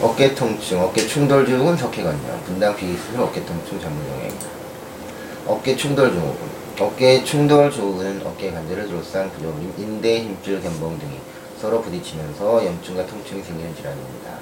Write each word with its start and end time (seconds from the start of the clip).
어깨 0.00 0.32
통증, 0.32 0.80
어깨 0.80 1.04
충돌 1.08 1.44
증후군 1.44 1.76
석회건요. 1.76 2.40
분당 2.46 2.76
비기술 2.76 3.20
어깨 3.20 3.44
통증 3.44 3.80
전문 3.80 4.06
용어입니다. 4.06 4.46
어깨 5.44 5.74
충돌 5.74 6.12
증후군. 6.12 6.48
어깨 6.78 7.24
충돌 7.24 7.68
증후군은 7.72 8.24
어깨 8.24 8.52
관절을 8.52 8.86
둘러싼 8.86 9.28
부종인 9.32 9.74
인대, 9.76 10.20
힘줄, 10.20 10.62
견봉 10.62 11.00
등이 11.00 11.18
서로 11.60 11.82
부딪히면서 11.82 12.64
염증과 12.64 13.06
통증이 13.06 13.42
생기는 13.42 13.74
질환입니다. 13.74 14.38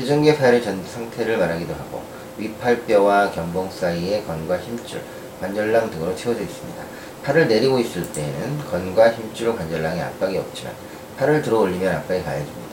회전계 0.00 0.36
팔의 0.38 0.64
전 0.64 0.84
상태를 0.84 1.36
말하기도 1.38 1.72
하고 1.72 2.02
윗팔뼈와 2.38 3.30
견봉 3.30 3.70
사이에 3.70 4.24
건과 4.24 4.58
힘줄, 4.58 5.00
관절낭 5.40 5.88
등으로 5.92 6.16
채워져 6.16 6.42
있습니다. 6.42 6.82
팔을 7.22 7.46
내리고 7.46 7.78
있을 7.78 8.12
때에는 8.12 8.58
건과 8.68 9.12
힘줄, 9.12 9.54
관절낭에 9.56 10.02
압박이 10.02 10.36
없지만 10.36 10.74
팔을 11.16 11.42
들어 11.42 11.60
올리면 11.60 11.94
압박이 11.94 12.24
가해집니다. 12.24 12.65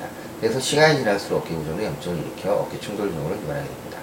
그래서 0.44 0.60
시간이 0.60 0.98
지날수록 0.98 1.42
어깨 1.42 1.56
구조로 1.56 1.82
염증을 1.82 2.18
일으켜 2.18 2.54
어깨 2.54 2.78
충돌 2.78 3.10
증후를 3.10 3.38
유발하게 3.38 3.66
됩니다. 3.66 3.98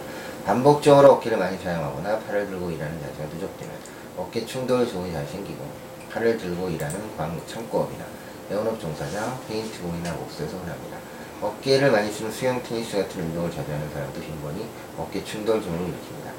반복적으로 0.46 1.12
어깨를 1.12 1.36
많이 1.36 1.58
사용하거나 1.58 2.18
팔을 2.20 2.46
들고 2.46 2.70
일하는 2.70 2.98
자세가 2.98 3.28
누적되면 3.34 3.74
어깨 4.16 4.46
충돌 4.46 4.88
증후가 4.88 5.12
잘 5.12 5.26
생기고 5.26 5.62
팔을 6.10 6.38
들고 6.38 6.70
일하는 6.70 7.14
광, 7.18 7.38
창고업이나 7.46 8.06
영업 8.52 8.80
종사자, 8.80 9.38
페인트공이나 9.48 10.14
목수에서 10.14 10.56
흔합니다. 10.56 10.96
어깨를 11.42 11.90
많이 11.90 12.10
쓰는 12.10 12.32
수영, 12.32 12.62
테니스 12.62 12.96
같은 12.96 13.20
운동을 13.20 13.50
자주 13.50 13.70
하는 13.70 13.90
사람도 13.92 14.18
빈번히 14.18 14.66
어깨 14.96 15.22
충돌 15.22 15.60
증후를 15.60 15.88
일으킵니다. 15.88 16.32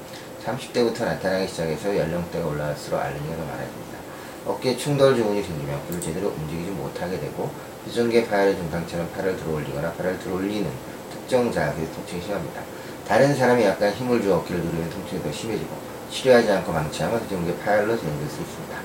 30대부터 0.44 1.04
나타나기 1.04 1.46
시작해서 1.46 1.96
연령대가 1.96 2.44
올라갈수록 2.44 2.98
알레르기가 2.98 3.36
더 3.36 3.44
많아집니다. 3.44 4.01
어깨 4.44 4.76
충돌 4.76 5.14
증후이 5.14 5.42
생기면 5.42 5.76
어깨를 5.76 6.00
제대로 6.00 6.28
움직이지 6.28 6.70
못하게 6.70 7.20
되고 7.20 7.50
유전계 7.86 8.26
파열의 8.26 8.56
증상처럼 8.56 9.08
팔을 9.14 9.36
들어 9.36 9.54
올리거나 9.54 9.92
팔을 9.92 10.18
들어 10.18 10.34
올리는 10.34 10.68
특정 11.12 11.52
자세의 11.52 11.86
통증이 11.92 12.22
심합니다. 12.22 12.62
다른 13.06 13.34
사람이 13.34 13.62
약간 13.64 13.92
힘을 13.92 14.20
주어 14.20 14.38
어깨를 14.38 14.60
누르면 14.62 14.90
통증이 14.90 15.22
더 15.22 15.30
심해지고 15.30 15.76
치료하지 16.10 16.50
않고 16.50 16.72
망치하면 16.72 17.22
유전계 17.24 17.56
파열로 17.58 17.96
진행될 17.96 18.28
수 18.28 18.40
있습니다. 18.40 18.78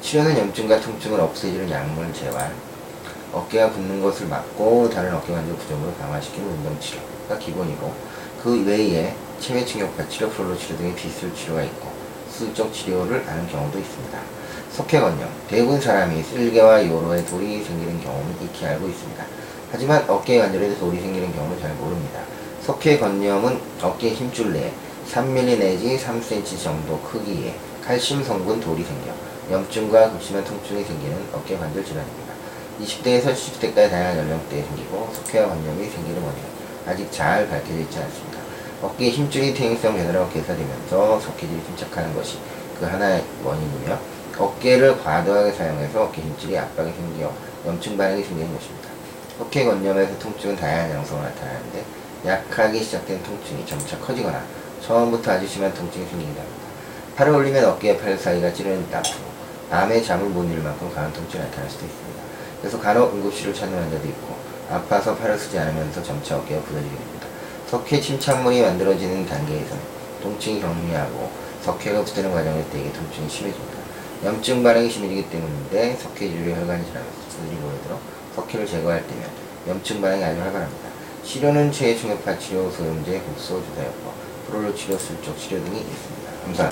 치료는 0.00 0.38
염증과 0.38 0.80
통증을 0.80 1.20
없애주는 1.20 1.70
약물 1.70 2.12
재활, 2.12 2.52
어깨가 3.32 3.70
붓는 3.70 4.02
것을 4.02 4.26
막고 4.26 4.88
다른 4.90 5.14
어깨 5.14 5.32
관절 5.32 5.56
구조물을 5.56 5.96
강화시키는 5.98 6.48
운동 6.48 6.78
치료가 6.80 7.38
기본이고 7.38 7.94
그 8.42 8.64
외에 8.66 9.14
체외 9.40 9.64
충격파 9.64 10.08
치료, 10.08 10.28
플로 10.30 10.56
치료 10.56 10.76
등의 10.78 10.94
비술 10.94 11.34
치료가 11.34 11.62
있고 11.62 11.90
수적 12.30 12.72
치료를 12.72 13.26
하는 13.26 13.46
경우도 13.48 13.78
있습니다. 13.78 14.41
석회건염 14.72 15.28
대부분 15.48 15.78
사람이 15.78 16.22
쓸개와 16.22 16.86
요로에 16.88 17.22
돌이 17.26 17.62
생기는 17.62 18.00
경우는 18.00 18.36
익히 18.42 18.64
알고 18.64 18.88
있습니다. 18.88 19.22
하지만 19.70 20.02
어깨 20.08 20.38
관절에도 20.38 20.78
돌이 20.78 20.98
생기는 20.98 21.30
경우는 21.34 21.60
잘 21.60 21.74
모릅니다. 21.74 22.20
석회건염은 22.62 23.60
어깨 23.82 24.08
힘줄 24.10 24.54
내에 24.54 24.72
3mm 25.10 25.58
내지 25.58 25.98
3cm 25.98 26.62
정도 26.62 26.98
크기의 27.00 27.54
칼슘 27.84 28.24
성분 28.24 28.60
돌이 28.60 28.82
생겨 28.82 29.12
염증과 29.50 30.12
극심한 30.12 30.42
통증이 30.42 30.82
생기는 30.84 31.18
어깨 31.34 31.58
관절 31.58 31.84
질환입니다. 31.84 32.32
20대에서 32.80 33.34
70대까지 33.34 33.90
다양한 33.90 34.16
연령대에 34.16 34.62
생기고 34.62 35.10
석회와 35.12 35.48
관염이 35.48 35.84
생기는 35.90 36.22
원인은 36.22 36.48
아직 36.86 37.12
잘 37.12 37.46
밝혀져 37.46 37.78
있지 37.80 37.98
않습니다. 37.98 38.38
어깨 38.80 39.10
힘줄이 39.10 39.52
퇴행성 39.52 39.94
변화로 39.94 40.30
개사되면서 40.30 41.20
석회질이 41.20 41.60
침착하는 41.66 42.14
것이 42.14 42.38
그 42.80 42.86
하나의 42.86 43.22
원인이며 43.44 44.21
어깨를 44.42 45.00
과도하게 45.02 45.52
사용해서 45.52 46.02
어깨 46.02 46.20
힘줄이 46.20 46.58
압박이 46.58 46.92
생겨 46.92 47.32
염증 47.64 47.96
반응이 47.96 48.24
생기는 48.24 48.52
것입니다. 48.52 48.88
석회 49.38 49.64
건염에서 49.64 50.18
통증은 50.18 50.56
다양한 50.56 50.90
양상으로 50.90 51.28
나타나는데 51.28 51.84
약하게 52.26 52.80
시작된 52.80 53.22
통증이 53.22 53.64
점차 53.64 53.98
커지거나 53.98 54.42
처음부터 54.84 55.32
아주 55.32 55.46
심한 55.46 55.72
통증이 55.72 56.06
생기기도 56.06 56.40
합니다. 56.40 56.62
팔을 57.16 57.32
올리면 57.34 57.64
어깨와 57.66 57.98
팔 57.98 58.18
사이가 58.18 58.52
찌르는 58.52 58.86
아프고 58.92 59.30
밤에 59.70 60.02
잠을 60.02 60.28
못 60.28 60.44
이룰 60.44 60.62
만큼 60.62 60.92
강한 60.92 61.12
통증이 61.12 61.42
나타날 61.44 61.70
수도 61.70 61.86
있습니다. 61.86 62.22
그래서 62.60 62.80
간혹 62.80 63.14
응급실을 63.14 63.54
찾는 63.54 63.78
환자도 63.78 64.08
있고 64.08 64.36
아파서 64.70 65.16
팔을 65.16 65.38
쓰지 65.38 65.58
않으면서 65.58 66.02
점차 66.02 66.36
어깨가 66.36 66.62
부러지게 66.62 66.96
됩니다. 66.96 67.26
석회 67.68 68.00
침착물이 68.00 68.60
만들어지는 68.60 69.24
단계에서는 69.24 69.82
통증이 70.20 70.60
경미하고 70.60 71.30
석회가 71.62 72.04
붙는 72.04 72.32
과정에서 72.32 72.70
대개 72.70 72.92
통증이 72.92 73.28
심해집니다. 73.28 73.91
염증 74.24 74.62
반응이 74.62 74.88
심해지기 74.88 75.30
때문인데 75.30 75.96
혈관이 76.54 76.84
지나면서 76.86 77.20
두들이 77.28 77.56
모여들어 77.56 77.98
석회를 78.36 78.66
제거할 78.66 79.04
때면 79.04 79.24
염증 79.66 80.00
반응이 80.00 80.22
아주 80.22 80.40
활발합니다. 80.40 80.88
치료는 81.24 81.72
충격파 81.96 82.38
치료, 82.38 82.70
소염제, 82.70 83.18
국소, 83.20 83.60
주사요법, 83.64 84.14
프롤로 84.46 84.74
치료, 84.76 84.96
술적 84.96 85.36
치료 85.36 85.64
등이 85.64 85.80
있습니다. 85.80 86.32
감사합니다. 86.44 86.70